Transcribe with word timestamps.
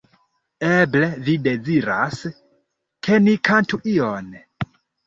Eble 0.69 1.09
vi 1.27 1.35
deziras, 1.49 2.25
ke 3.09 3.23
ni 3.29 3.39
kantu 3.51 3.85
ion? 3.97 4.39